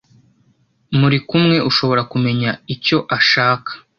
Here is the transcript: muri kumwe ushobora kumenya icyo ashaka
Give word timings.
muri 0.99 1.17
kumwe 1.29 1.55
ushobora 1.69 2.01
kumenya 2.11 2.51
icyo 2.73 2.97
ashaka 3.17 3.71